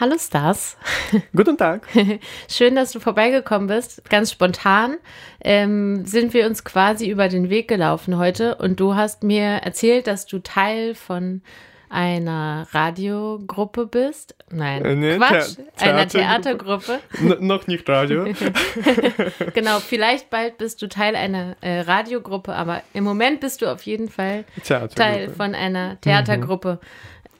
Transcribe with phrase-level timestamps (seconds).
[0.00, 0.76] Hallo Stars.
[1.34, 1.82] Guten Tag.
[2.48, 4.08] Schön, dass du vorbeigekommen bist.
[4.08, 4.96] Ganz spontan
[5.42, 10.06] ähm, sind wir uns quasi über den Weg gelaufen heute und du hast mir erzählt,
[10.06, 11.42] dass du Teil von
[11.90, 14.36] einer Radiogruppe bist.
[14.50, 17.00] Nein, Äh, nee, Quatsch, The- einer Theatergruppe.
[17.10, 17.44] Theatergruppe.
[17.44, 18.26] Noch nicht Radio.
[19.54, 23.82] genau, vielleicht bald bist du Teil einer äh, Radiogruppe, aber im Moment bist du auf
[23.82, 24.44] jeden Fall
[24.94, 26.78] Teil von einer Theatergruppe.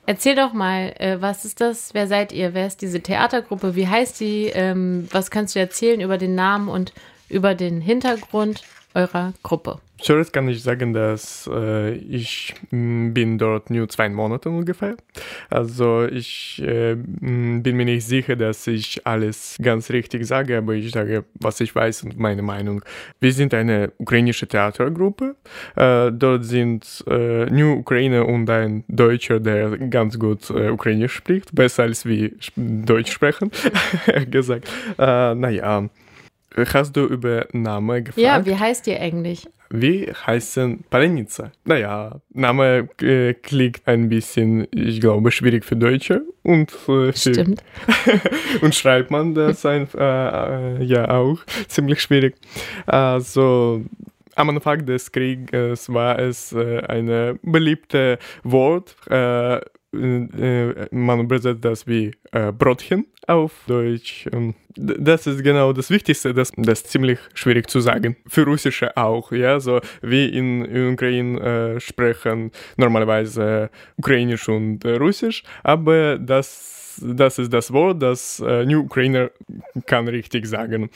[0.08, 1.92] Erzähl doch mal, äh, was ist das?
[1.92, 2.54] Wer seid ihr?
[2.54, 3.76] Wer ist diese Theatergruppe?
[3.76, 4.46] Wie heißt die?
[4.46, 6.94] Ähm, was kannst du erzählen über den Namen und
[7.28, 8.62] über den Hintergrund
[8.94, 9.80] eurer Gruppe?
[10.00, 14.96] Zuerst kann ich sagen, dass äh, ich m, bin dort nur zwei Monate ungefähr.
[15.50, 20.74] Also ich äh, m, bin mir nicht sicher, dass ich alles ganz richtig sage, aber
[20.74, 22.84] ich sage, was ich weiß und meine Meinung.
[23.18, 25.34] Wir sind eine ukrainische Theatergruppe.
[25.74, 31.52] Äh, dort sind äh, nur Ukrainer und ein Deutscher, der ganz gut äh, Ukrainisch spricht,
[31.56, 33.50] besser als wir Deutsch sprechen,
[34.30, 34.70] gesagt.
[34.96, 35.88] Äh, naja.
[36.66, 38.18] Hast du über Name gefragt?
[38.18, 39.46] Ja, wie heißt ihr eigentlich?
[39.70, 41.52] Wir heißen Palenica.
[41.64, 47.62] Naja, Name äh, klingt ein bisschen, ich glaube, schwierig für Deutsche und äh, Stimmt.
[48.62, 52.36] und schreibt man das ein, äh, äh, ja auch ziemlich schwierig.
[52.86, 53.82] Also
[54.36, 58.96] am Anfang des Krieges war es äh, eine beliebte Wort.
[59.10, 59.60] Äh,
[59.92, 64.26] man übersetzt das wie äh, Brotchen auf Deutsch.
[64.32, 68.16] Ähm, Das ist genau das Wichtigste, das, das ist ziemlich schwierig zu sagen.
[68.26, 71.40] Für Russische auch, ja, so wie in, in Ukraine
[71.76, 78.64] äh, sprechen normalerweise Ukrainisch und äh, Russisch, aber das das ist das Wort, das äh,
[78.64, 79.30] New Ukrainer
[79.86, 80.90] kann richtig sagen.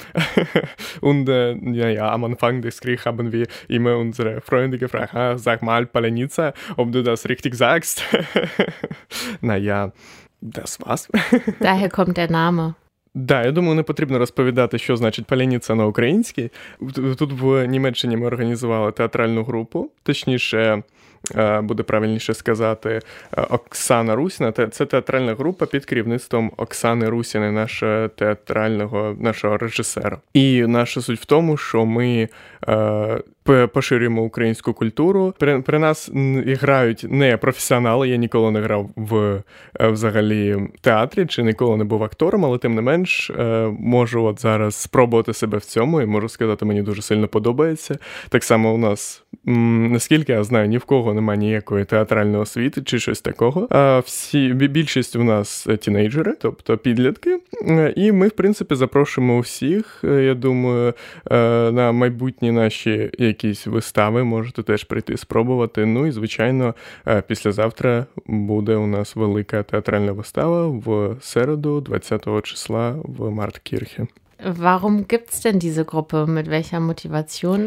[1.01, 5.39] Und äh, ja, ja, am Anfang des Kriegs haben wir immer unsere Freunde gefragt, ah,
[5.39, 8.05] sag mal Palenica, ob du das richtig sagst.
[9.41, 9.93] наja,
[10.41, 11.09] das war's.
[11.61, 12.75] Daher kommt der Name.
[13.15, 16.51] Да, я думаю, не потрібно розповідати, що значить паляниця на українській.
[16.95, 20.83] Тут в Німеччині ми організували театральну групу, точніше, е,
[21.63, 23.01] буде правильніше сказати,
[23.39, 24.53] е, Оксана Русіна.
[24.53, 30.19] Це театральна група під керівництвом Оксани Русіни, нашого театрального нашого режисера.
[30.35, 32.29] І наша суть в тому, що ми
[32.69, 33.21] е,
[33.73, 35.35] поширюємо українську культуру.
[35.39, 36.11] При, при нас
[36.47, 38.09] грають не професіонали.
[38.09, 39.43] Я ніколи не грав в
[39.81, 44.41] е, взагалі театрі чи ніколи не був актором, але тим не менш е, можу от
[44.41, 47.99] зараз спробувати себе в цьому і можу сказати, мені дуже сильно подобається.
[48.29, 52.99] Так само у нас, наскільки я знаю, ні в кого немає ніякої театральної освіти чи
[52.99, 53.67] щось такого.
[53.71, 57.39] А всі більшість у нас е, тінейджери, тобто підлітки.
[57.97, 60.01] І ми, в принципі, запрошуємо усіх.
[60.05, 60.95] е, Я думаю,
[61.73, 65.87] на майбутні наші якісь вистави можете теж прийти спробувати.
[65.87, 66.75] Ну і звичайно,
[67.09, 74.07] е, післязавтра буде у нас велика театральна вистава в середу, 20 числа в Марткірхі.
[74.45, 76.19] Warum gibt es denn diese Gruppe?
[76.27, 77.61] Mit welcher Motivation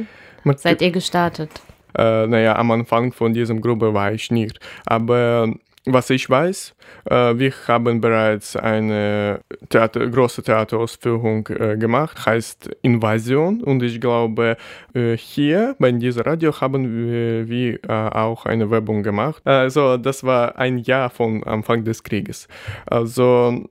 [0.64, 1.52] seid ihr gestartet?
[1.98, 4.60] Äh, naja, am Anfang von diesem Gruppe war ich nicht.
[4.86, 5.54] Aber
[5.86, 6.76] was ich weiß,
[7.06, 13.62] äh, wir haben bereits eine Theater, große Theaterausführung äh, gemacht, heißt Invasion.
[13.62, 14.58] Und ich glaube,
[14.94, 19.46] äh, hier bei dieser Radio haben wir, wir äh, auch eine Werbung gemacht.
[19.46, 22.48] Also das war ein Jahr von Anfang des Krieges.
[22.86, 23.66] Also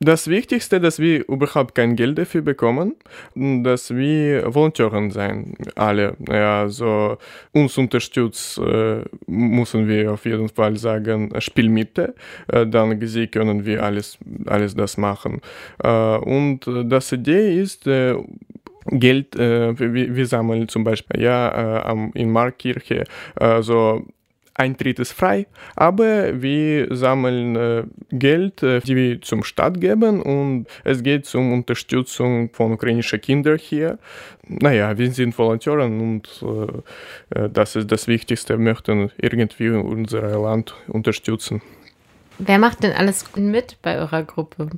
[0.00, 2.94] das Wichtigste, dass wir überhaupt kein Geld dafür bekommen,
[3.34, 6.16] dass wir Volontären sein, alle.
[6.26, 7.18] Also
[7.52, 12.14] uns unterstützt, äh, müssen wir auf jeden Fall sagen, Spielmitte,
[12.48, 14.16] äh, dann sie können wir alles,
[14.46, 15.42] alles das machen.
[15.84, 18.16] Äh, und das Idee ist, äh,
[18.86, 23.04] Geld, äh, wir, wir sammeln zum Beispiel ja, äh, in Markkirche,
[23.60, 24.06] so
[24.54, 25.46] Eintritt ist frei,
[25.76, 31.52] aber wir sammeln äh, Geld, äh, die wir zum Staat geben und es geht um
[31.52, 33.98] Unterstützung von ukrainischen Kindern hier.
[34.46, 40.38] Naja, wir sind Volontäre und äh, äh, das ist das Wichtigste, wir möchten irgendwie unser
[40.40, 41.62] Land unterstützen.
[42.38, 44.70] Wer macht denn alles mit bei eurer Gruppe?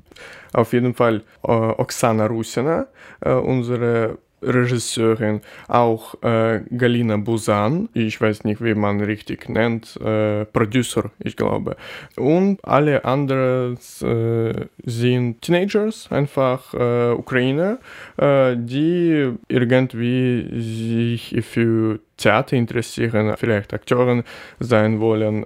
[0.52, 2.88] Auf jeden Fall Oksana Rusina,
[3.20, 11.10] unsere Regisseurin, auch äh, Galina Busan, ich weiß nicht, wie man richtig nennt, äh, Producer,
[11.18, 11.76] ich glaube.
[12.16, 17.78] Und alle anderen äh, sind Teenagers, einfach äh, Ukrainer,
[18.16, 24.22] äh, die irgendwie sich für Theater interessieren, vielleicht Akteuren
[24.60, 25.44] sein wollen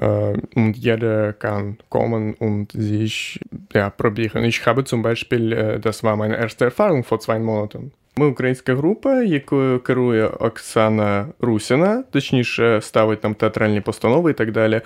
[0.00, 3.40] äh, und jeder kann kommen und sich
[3.72, 4.44] ja, probieren.
[4.44, 7.92] Ich habe zum Beispiel, äh, das war meine erste Erfahrung vor zwei Monaten.
[8.18, 14.80] Ми українська група, якою керує Оксана Русіна, точніше, ставить там театральні постанови і так далі.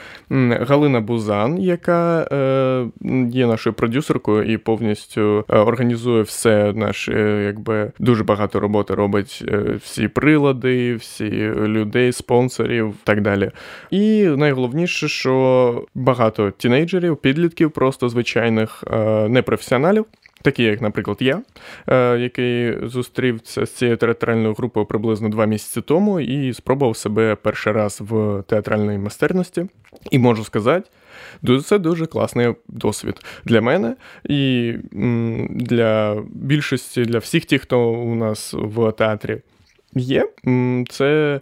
[0.69, 2.87] Галина Бузан, яка е,
[3.31, 9.59] є нашою продюсеркою і повністю е, організує все наше, якби дуже багато роботи робить е,
[9.83, 13.51] всі прилади, всі людей, спонсорів так далі.
[13.91, 18.85] І найголовніше, що багато тінейджерів, підлітків, просто звичайних
[19.29, 20.05] непрофесіоналів.
[20.43, 21.43] Такі, як, наприклад, я,
[21.87, 27.73] е, який зустрівся з цією театральною групою приблизно два місяці тому і спробував себе перший
[27.73, 29.67] раз в театральній майстерності.
[30.11, 30.91] І можу сказати,
[31.65, 34.75] це дуже класний досвід для мене і
[35.51, 39.39] для більшості, для всіх тих, хто у нас в театрі
[39.95, 40.29] є.
[40.91, 41.41] Це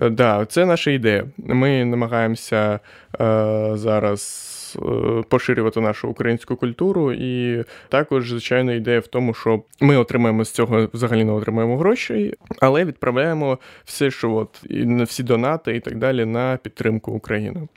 [0.00, 1.24] да, це наша ідея.
[1.38, 2.80] Ми намагаємося
[3.20, 4.52] е, зараз.
[4.82, 10.50] Е, поширювати нашу українську культуру, і також, звичайно, ідея в тому, що ми отримаємо з
[10.50, 15.98] цього взагалі не отримаємо грошей, але відправляємо все, що от і всі донати і так
[15.98, 17.68] далі на підтримку України.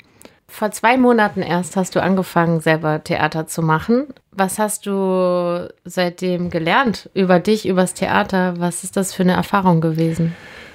[0.62, 3.98] Vor zwei Monaten erst hast du angefangen, selber Theater zu machen.
[4.42, 4.96] Was hast du
[5.86, 8.56] seitdem gelernt über dich, übers Theater?
[8.58, 10.26] Was ist das für eine Erfahrung gewesen?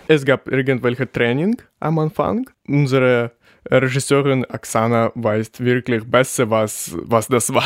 [0.06, 2.48] Es gab irgendwelche Training am Anfang.
[2.68, 3.32] Unsere
[3.70, 7.64] Regisseurin Oksana weiß wirklich besser, was, was das war.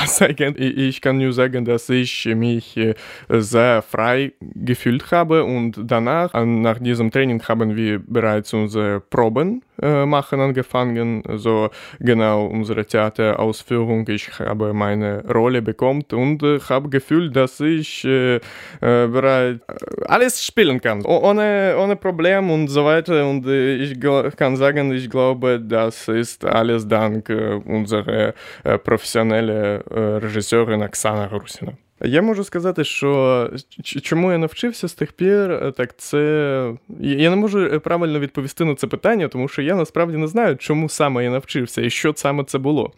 [0.56, 2.94] Ich kann nur sagen, dass ich mich äh,
[3.28, 10.06] sehr frei gefühlt habe und danach, nach diesem Training, haben wir bereits unsere Proben äh,
[10.06, 11.22] machen angefangen.
[11.36, 11.70] So
[12.00, 14.08] genau unsere Theaterausführung.
[14.08, 18.40] Ich habe meine Rolle bekommen und äh, habe gefühlt, dass ich äh, äh
[18.80, 23.28] bereit äh, alles spielen kann, ohne, ohne Problem und so weiter.
[23.28, 24.00] Und ich
[24.36, 27.28] kann sagen, ich glaube, das ist alles dank
[27.64, 28.34] unserer
[28.82, 31.72] professionellen Regisseurin Oksana Rusina.
[32.00, 33.50] Я можу сказати, що
[33.82, 38.86] чому я навчився з тих пір, так це я не можу правильно відповісти на це
[38.86, 42.58] питання, тому що я насправді не знаю, чому саме я навчився і що саме це
[42.58, 42.92] було.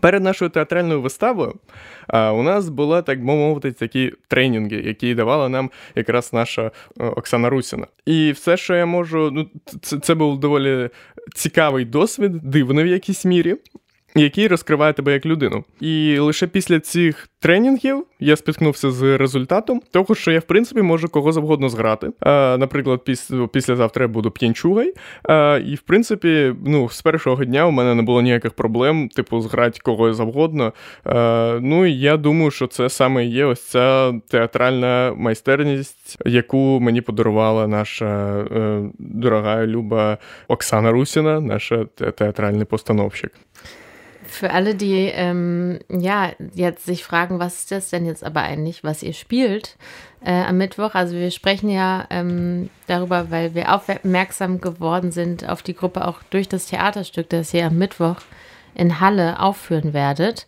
[0.00, 1.54] Перед нашою театральною виставою
[2.06, 7.50] а, у нас були, так би мовити, такі тренінги, які давала нам якраз наша Оксана
[7.50, 7.86] Русіна.
[8.06, 9.48] І все, що я можу, ну
[9.82, 10.90] це, це був доволі
[11.34, 13.56] цікавий досвід, дивний в якійсь мірі
[14.14, 15.64] який розкриває тебе як людину.
[15.80, 21.08] І лише після цих тренінгів я спіткнувся з результатом того, що я в принципі можу
[21.08, 22.10] кого завгодно зграти.
[22.20, 24.94] А, Наприклад, після післязавтра я буду п'янчугай.
[25.22, 29.40] А, І в принципі, ну, з першого дня у мене не було ніяких проблем, типу,
[29.40, 30.72] зграти кого завгодно.
[31.04, 37.00] А, Ну і я думаю, що це саме є ось ця театральна майстерність, яку мені
[37.00, 40.18] подарувала наша е, дорога Люба
[40.48, 41.84] Оксана Русіна, наша
[42.16, 43.32] театральний постановщик.
[44.32, 48.82] Für alle, die ähm, ja jetzt sich fragen, was ist das denn jetzt aber eigentlich,
[48.82, 49.76] was ihr spielt
[50.24, 50.94] äh, am Mittwoch?
[50.94, 56.22] Also wir sprechen ja ähm, darüber, weil wir aufmerksam geworden sind auf die Gruppe auch
[56.30, 58.16] durch das Theaterstück, das ihr am Mittwoch
[58.74, 60.46] in Halle aufführen werdet.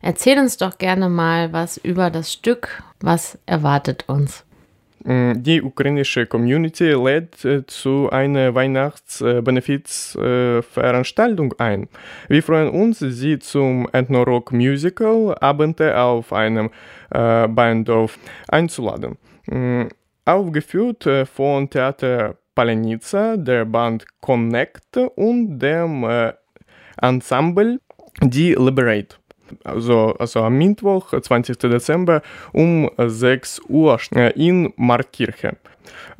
[0.00, 2.82] Erzähl uns doch gerne mal was über das Stück.
[3.00, 4.45] Was erwartet uns?
[5.08, 7.36] Die ukrainische Community lädt
[7.68, 11.88] zu einer Weihnachtsbenefizveranstaltung ein.
[12.28, 16.70] Wir freuen uns, Sie zum Ethno-Rock-Musical Abende auf einem
[17.10, 18.18] äh, Bahndorf
[18.48, 19.16] einzuladen.
[20.24, 26.04] Aufgeführt von Theater Palenica, der Band Connect und dem
[27.00, 27.78] Ensemble
[28.22, 29.18] Die Liberate.
[29.64, 31.56] Also, also am Mittwoch, 20.
[31.58, 32.22] Dezember
[32.52, 33.98] um 6 Uhr
[34.34, 35.56] in Markkirche.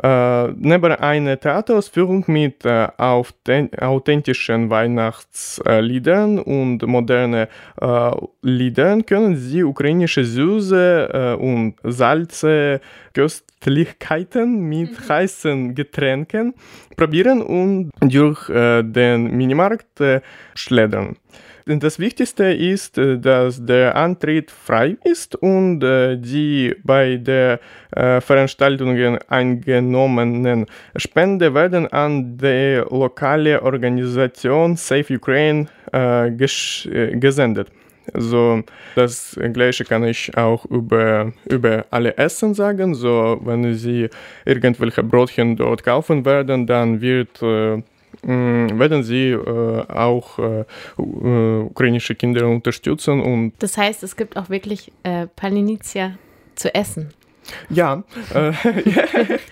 [0.03, 7.47] Äh, neben einer Theaterausführung mit äh, authentischen Weihnachtsliedern und modernen
[7.81, 8.11] äh,
[8.43, 12.81] Liedern können Sie ukrainische Süße und Salze,
[13.13, 15.09] Köstlichkeiten mit mhm.
[15.09, 16.55] heißen Getränken
[16.97, 20.03] probieren und durch den Minimarkt
[20.55, 21.17] schleddern.
[21.69, 27.59] Das Wichtigste ist, äh, dass der Antritt frei ist und äh, die bei der
[27.91, 29.19] äh, Veranstaltungen
[29.57, 35.67] eingenommenen Spende werden an die lokale Organisation Save Ukraine
[37.13, 37.71] gesendet.
[38.15, 38.63] So,
[38.95, 42.95] das gleiche kann ich auch über, über alle Essen sagen.
[42.95, 44.09] So, wenn Sie
[44.45, 47.83] irgendwelche Brotchen dort kaufen werden, dann wird äh,
[48.23, 50.65] werden sie äh, auch äh,
[50.97, 53.21] ukrainische Kinder unterstützen.
[53.21, 56.19] Und das heißt, es gibt auch wirklich äh, Palinitia
[56.55, 57.11] zu essen.
[57.71, 58.03] Ja,
[58.35, 58.53] äh,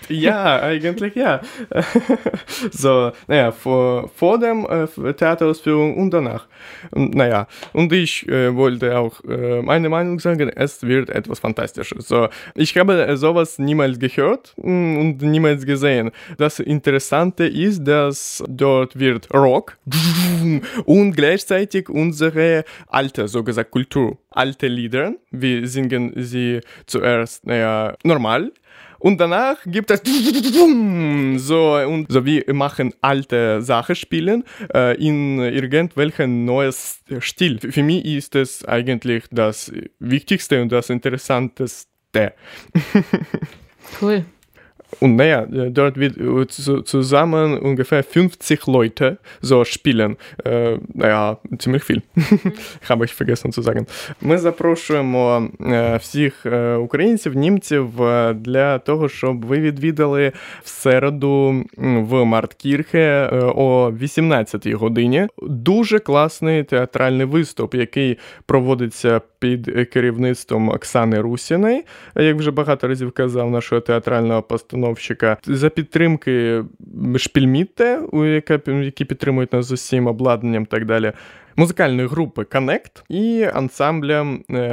[0.13, 1.41] ja, eigentlich ja.
[2.71, 6.47] so, naja, vor, vor dem äh, Theaterausführung und danach.
[6.93, 12.07] Naja, und ich äh, wollte auch äh, meine Meinung sagen, es wird etwas Fantastisches.
[12.07, 16.11] So, ich habe sowas niemals gehört mm, und niemals gesehen.
[16.37, 19.77] Das Interessante ist, dass dort wird Rock
[20.85, 25.13] und gleichzeitig unsere alte, so gesagt, Kultur, alte Lieder.
[25.31, 28.51] Wir singen sie zuerst, naja, normal.
[28.99, 30.01] Und danach gibt es
[31.47, 37.59] so und so wie machen alte Sachen spielen äh, in irgendwelchen neues Stil.
[37.59, 41.87] Für mich ist es eigentlich das Wichtigste und das Interessanteste.
[44.01, 44.25] cool.
[44.99, 50.17] Und naja, äh, dort wird äh, zusammen ungefähr 50 Leute so spielen.
[50.45, 52.01] Е, naja, ziemlich viel.
[52.89, 53.85] Habe ich vergessen zu sagen.
[54.21, 55.49] Ми запрошуємо
[55.99, 56.45] всіх
[56.79, 57.89] українців, німців
[58.35, 60.31] для того, щоб ви відвідали
[60.63, 65.27] в середу в Марткірхе о 18-й годині.
[65.41, 71.83] Дуже класний театральний виступ, який проводиться під керівництвом Оксани Русіної,
[72.15, 74.41] як вже багато разів казав, нашого театрального
[74.85, 76.63] постановщика, за підтримки
[77.17, 78.01] Шпільмітте,
[78.83, 81.11] які підтримують нас з усім обладнанням так далі,
[81.55, 84.21] музикальної групи Connect і ансамбля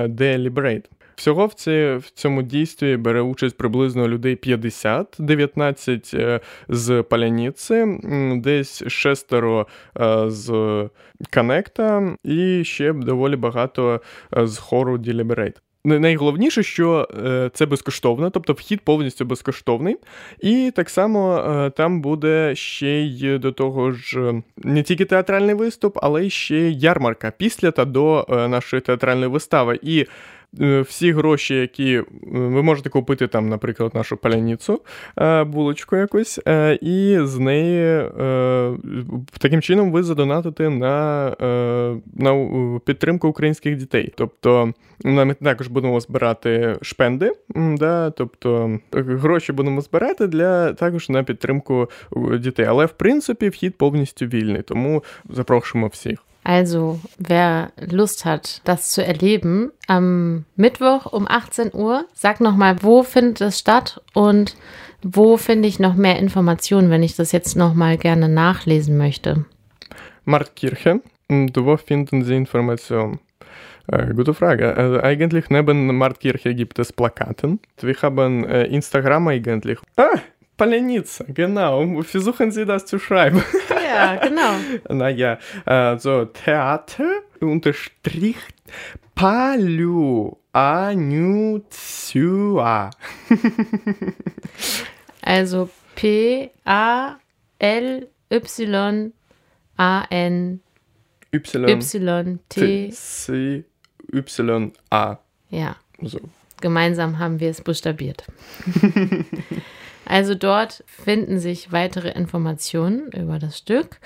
[0.07, 0.85] The Liberate.
[1.16, 6.16] Всього в ці, в цьому дійстві бере участь приблизно людей 50, 19
[6.69, 7.87] з Паляніці,
[8.37, 9.66] десь шестеро
[10.26, 10.88] з
[11.31, 14.00] Канекта і ще доволі багато
[14.33, 15.57] з хору Deliberate.
[15.85, 17.09] Найголовніше, що
[17.55, 19.97] це безкоштовно, тобто вхід повністю безкоштовний.
[20.41, 26.27] І так само там буде ще й до того ж не тільки театральний виступ, але
[26.27, 29.79] й ще ярмарка після та до нашої театральної вистави.
[29.83, 30.07] І
[30.61, 34.81] всі гроші, які ви можете купити там, наприклад, нашу паляницю,
[35.47, 36.41] булочку якусь,
[36.81, 38.09] і з неї
[39.39, 41.37] таким чином ви задонатите на
[42.15, 42.51] на
[42.85, 44.13] підтримку українських дітей.
[44.17, 44.73] Тобто
[45.05, 51.91] ми також будемо збирати шпенди, да, тобто гроші будемо збирати для також на підтримку
[52.39, 52.67] дітей.
[52.67, 56.19] Але в принципі вхід повністю вільний, тому запрошуємо всіх.
[56.45, 63.03] Also, wer Lust hat, das zu erleben, am Mittwoch um 18 Uhr, sag nochmal, wo
[63.05, 64.57] findet es statt und
[65.03, 69.45] wo finde ich noch mehr Informationen, wenn ich das jetzt nochmal gerne nachlesen möchte?
[70.25, 73.21] Marktkirchen, hm, und wo finden Sie Informationen?
[73.89, 74.77] Äh, gute Frage.
[74.77, 77.61] Also eigentlich neben Marktkirche gibt es Plakaten.
[77.81, 79.79] Wir haben äh, Instagram eigentlich.
[79.97, 80.21] Ah,
[80.57, 82.03] Polenitsa, genau.
[82.03, 83.43] Versuchen Sie das zu schreiben.
[83.95, 84.53] Ja, genau.
[84.89, 88.37] naja, also Theater unterstrich
[89.15, 91.71] Palю Anuzua.
[95.23, 97.21] also P-A-L-Y-A-N
[101.33, 102.09] Y-T-C-Y-A.
[105.51, 105.77] Ja.
[106.03, 106.21] So.
[106.61, 108.25] Gemeinsam haben wir es buchstabiert.
[110.07, 113.99] Also dort finden sich weitere Informationen über das Stück.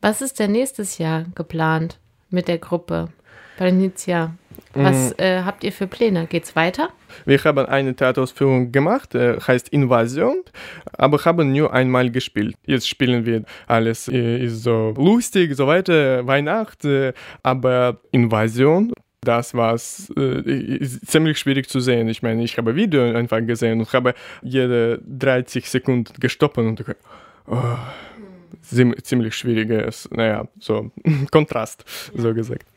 [0.00, 1.98] Was ist denn nächstes Jahr geplant
[2.30, 3.08] mit der Gruppe
[3.56, 4.34] Bernicia?
[4.74, 5.22] Was mm.
[5.22, 6.26] äh, habt ihr für Pläne?
[6.26, 6.88] Geht's weiter?
[7.24, 10.42] Wir haben eine Theaterausführung gemacht, äh, heißt Invasion,
[10.92, 12.56] aber haben nur einmal gespielt.
[12.66, 17.12] Jetzt spielen wir alles, äh, ist so lustig, so weiter, Weihnacht, äh,
[17.42, 18.92] aber Invasion
[19.24, 22.08] das war äh, ziemlich schwierig zu sehen.
[22.08, 26.84] Ich meine, ich habe Video einfach gesehen und habe jede 30 Sekunden gestoppt und
[27.46, 27.76] oh,
[29.02, 30.90] ziemlich schwieriges, naja, so
[31.30, 32.71] Kontrast, so gesagt.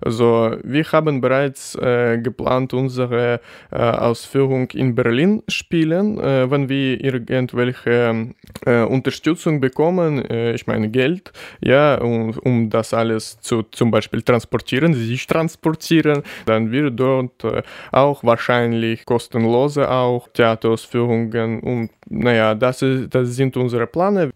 [0.00, 3.40] Also wir haben bereits äh, geplant, unsere
[3.70, 8.34] äh, Ausführung in Berlin spielen, äh, wenn wir irgendwelche
[8.66, 14.22] äh, Unterstützung bekommen, äh, ich meine Geld, ja, um, um das alles zu zum Beispiel
[14.22, 22.82] transportieren, sich transportieren, dann wird dort äh, auch wahrscheinlich kostenlose auch Theaterausführungen und naja, das,
[22.82, 24.30] ist, das sind unsere Pläne.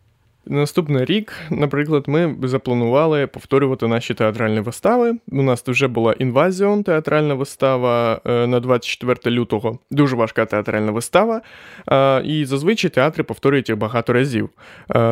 [0.51, 5.15] Наступний рік, наприклад, ми запланували повторювати наші театральні вистави.
[5.29, 9.79] У нас вже була інвазіон, театральна вистава на 24 лютого.
[9.91, 11.41] Дуже важка театральна вистава.
[12.25, 14.51] І зазвичай театри повторюють їх багато разів.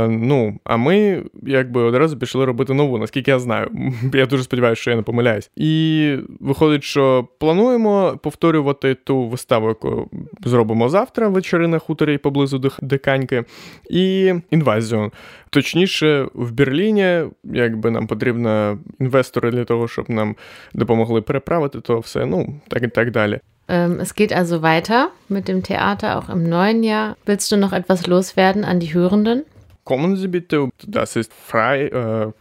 [0.09, 3.71] Ну, а ми якби одразу пішли робити нову, наскільки я знаю.
[4.15, 5.51] Я дуже сподіваюся, що я не помиляюсь.
[5.57, 10.11] І виходить, що плануємо повторювати ту виставу, яку
[10.45, 13.45] зробимо завтра вечори на хуторі поблизу Диканьки,
[13.91, 15.11] і інвазіон.
[15.51, 20.37] Точніше, в Берліні, якби нам потрібно інвестори для того, щоб нам
[20.75, 23.41] допомогли переправити то все, ну так і так далі.
[23.69, 27.17] Ähm, es geht also weiter mit dem Theater auch im neuen Jahr.
[27.27, 29.45] Willst du noch etwas loswerden an die Hörenden?
[29.87, 31.87] Kommen Sie bitte, das ist frei,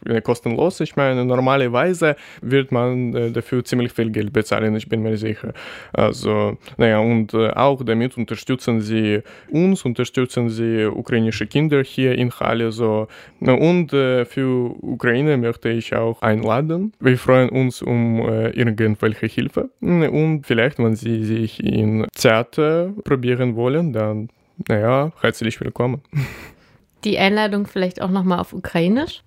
[0.05, 0.79] äh, kostenlos.
[0.81, 5.53] Ich meine, normalerweise wird man äh, dafür ziemlich viel Geld bezahlen, ich bin mir sicher.
[5.93, 9.21] Also, naja, und äh, auch damit unterstützen Sie
[9.51, 12.71] uns, unterstützen Sie ukrainische Kinder hier in Halle.
[12.71, 13.07] So.
[13.39, 16.93] Und äh, für Ukraine möchte ich auch einladen.
[16.99, 19.69] Wir freuen uns um äh, irgendwelche Hilfe.
[19.81, 24.29] Und vielleicht, wenn Sie sich in Theater probieren wollen, dann,
[24.67, 26.01] naja, herzlich willkommen.
[27.03, 29.23] die Einladung vielleicht auch nochmal auf Ukrainisch?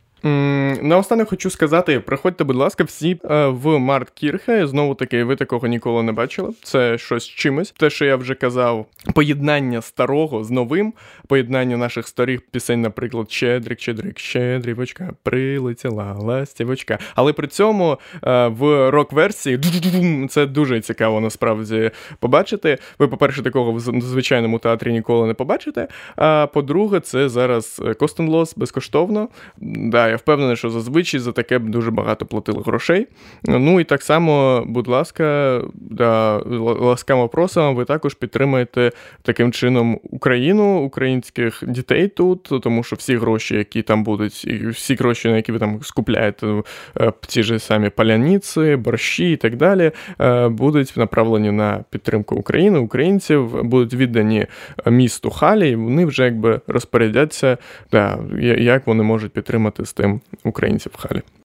[0.83, 4.67] Наостанок хочу сказати: приходьте, будь ласка, всі в Март Кірхе.
[4.67, 6.53] Знову таки, ви такого ніколи не бачили.
[6.63, 7.71] Це щось чимось.
[7.71, 10.95] Те, що я вже казав, поєднання старого з новим,
[11.27, 16.99] поєднання наших старих пісень, наприклад, Щедрик, Щедрик, Щедрівочка, прилетіла ластівочка.
[17.15, 17.99] Але при цьому
[18.47, 19.59] в рок-версії
[20.29, 22.79] це дуже цікаво насправді побачити.
[22.99, 25.89] Ви, по-перше, такого в звичайному театрі ніколи не побачите.
[26.17, 29.29] А по-друге, це зараз Костенлос безкоштовно.
[29.59, 33.07] Да, я впевнений, що зазвичай за таке б дуже багато платили грошей.
[33.45, 40.79] Ну і так само, будь ласка, да, ласкаво просимо, ви також підтримаєте таким чином Україну,
[40.79, 45.53] українських дітей тут, тому що всі гроші, які там будуть, і всі гроші, на які
[45.53, 46.63] ви там скупляєте,
[47.01, 52.79] е, ті ж самі паляниці, борщі і так далі, е, будуть направлені на підтримку України,
[52.79, 54.47] українців, будуть віддані
[54.87, 57.59] місту Халі, і вони вже якби розпорядяться,
[57.93, 58.19] да,
[58.59, 61.23] як вони можуть підтримати тим українців в халі.